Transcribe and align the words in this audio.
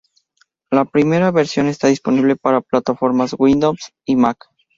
La 0.71 0.85
primera 0.85 1.29
versión 1.29 1.67
está 1.67 1.85
disponible 1.87 2.35
para 2.35 2.61
plataformas 2.61 3.35
Windows 3.37 3.93
y 4.03 4.15
Mac. 4.15 4.49